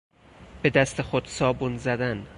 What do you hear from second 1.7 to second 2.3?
زدن